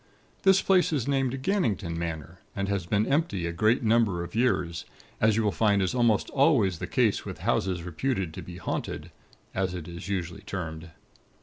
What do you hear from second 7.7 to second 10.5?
reputed to be haunted, as it is usually